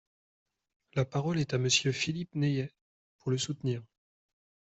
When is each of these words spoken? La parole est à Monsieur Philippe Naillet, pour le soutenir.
La 0.95 1.05
parole 1.05 1.37
est 1.37 1.53
à 1.53 1.59
Monsieur 1.59 1.91
Philippe 1.91 2.33
Naillet, 2.33 2.73
pour 3.19 3.29
le 3.29 3.37
soutenir. 3.37 3.83